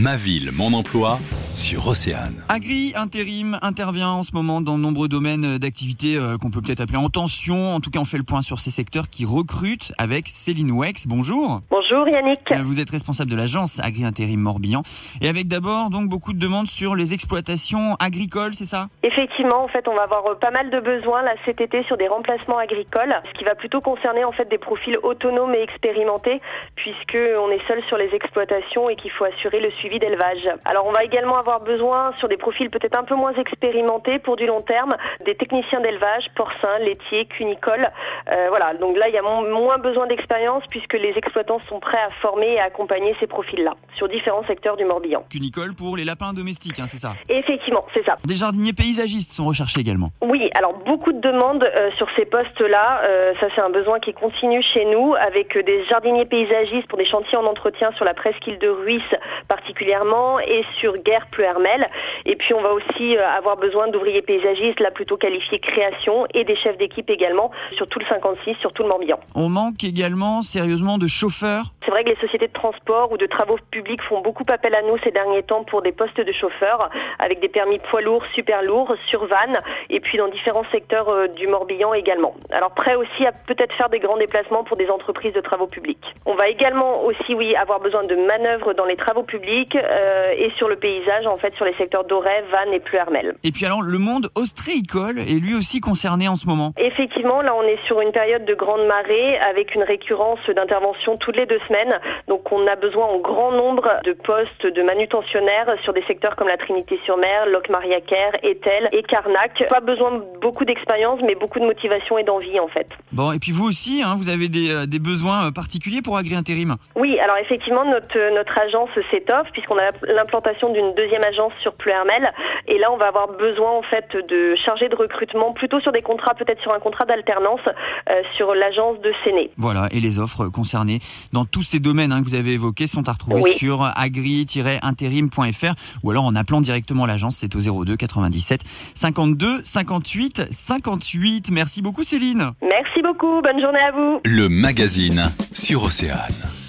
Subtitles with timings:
[0.00, 1.18] Ma ville, mon emploi
[1.54, 2.44] sur Océane.
[2.48, 6.80] Agri Intérim intervient en ce moment dans de nombreux domaines d'activité euh, qu'on peut peut-être
[6.80, 7.74] appeler en tension.
[7.74, 11.06] En tout cas, on fait le point sur ces secteurs qui recrutent avec Céline Wex.
[11.06, 11.60] Bonjour.
[11.70, 12.40] Bonjour Yannick.
[12.52, 14.82] Euh, Vous êtes responsable de l'agence Agri Intérim Morbihan.
[15.20, 18.88] Et avec d'abord donc beaucoup de demandes sur les exploitations agricoles, c'est ça?
[19.02, 21.96] Effectivement, en fait, on va avoir euh, pas mal de besoins là cet été sur
[21.96, 26.40] des remplacements agricoles, ce qui va plutôt concerner en fait des profils autonomes et expérimentés,
[26.76, 30.48] puisque on est seul sur les exploitations et qu'il faut assurer le suivi d'élevage.
[30.64, 34.36] Alors, on va également avoir besoin sur des profils peut-être un peu moins expérimentés pour
[34.36, 34.94] du long terme,
[35.26, 37.88] des techniciens d'élevage, porcins, laitiers, cunicoles.
[38.30, 41.80] Euh, voilà, donc là, il y a mo- moins besoin d'expérience puisque les exploitants sont
[41.80, 45.24] prêts à former et à accompagner ces profils-là sur différents secteurs du Morbihan.
[45.30, 47.12] Cunicole pour les lapins domestiques, hein, c'est ça?
[47.28, 48.16] Effectivement, c'est ça.
[48.24, 50.10] Des jardiniers paysagistes sont recherchés également.
[50.22, 53.00] Oui, alors beaucoup de demandes euh, sur ces postes-là.
[53.04, 57.04] Euh, ça, c'est un besoin qui continue chez nous avec des jardiniers paysagistes pour des
[57.04, 59.02] chantiers en entretien sur la presqu'île de Ruisse
[59.48, 61.88] particulièrement et sur Guerre Pleuhermel.
[62.26, 66.44] Et puis, on va aussi euh, avoir besoin d'ouvriers paysagistes, là plutôt qualifiés création et
[66.44, 69.18] des chefs d'équipe également sur tout le 56, sur tout le Morbihan.
[69.34, 71.72] On manque également sérieusement de chauffeurs?
[71.90, 74.82] C'est vrai que les sociétés de transport ou de travaux publics font beaucoup appel à
[74.82, 76.88] nous ces derniers temps pour des postes de chauffeurs
[77.18, 79.54] avec des permis poids lourds, super lourds, sur van
[79.88, 82.36] et puis dans différents secteurs euh, du Morbihan également.
[82.52, 86.14] Alors prêt aussi à peut-être faire des grands déplacements pour des entreprises de travaux publics.
[86.26, 90.52] On va également aussi oui avoir besoin de manœuvres dans les travaux publics euh, et
[90.58, 93.34] sur le paysage en fait sur les secteurs d'Auray, Vannes et Pluhermel.
[93.42, 96.72] Et puis alors, le monde ostréicole est lui aussi concerné en ce moment.
[96.76, 101.36] Effectivement, là on est sur une période de grande marée avec une récurrence d'intervention toutes
[101.36, 101.79] les deux semaines.
[102.28, 106.48] Donc on a besoin en grand nombre de postes de manutentionnaires sur des secteurs comme
[106.48, 109.64] la Trinité-sur-Mer, Locmariaquer, Etel et Carnac.
[109.68, 112.88] Pas besoin de beaucoup d'expérience mais beaucoup de motivation et d'envie en fait.
[113.12, 116.16] Bon, et puis vous aussi, hein, vous avez des, euh, des besoins euh, particuliers pour
[116.16, 116.76] Agri Intérim?
[116.96, 122.32] Oui, alors effectivement, notre, notre agence s'étoffe puisqu'on a l'implantation d'une deuxième agence sur Pluhermel.
[122.66, 126.02] Et là, on va avoir besoin en fait de chargés de recrutement plutôt sur des
[126.02, 129.50] contrats, peut-être sur un contrat d'alternance euh, sur l'agence de Séné.
[129.56, 130.98] Voilà, et les offres concernées
[131.32, 133.52] dans tous ces domaines hein, que vous avez évoqués sont à retrouver Oui.
[133.56, 138.62] sur agri-intérim.fr ou alors en appelant directement l'agence, c'est au 02 97
[138.94, 141.50] 52 58 58.
[141.52, 142.52] Merci beaucoup Céline.
[142.62, 144.20] Merci beaucoup, bonne journée à vous.
[144.24, 146.59] Le magazine sur Océane.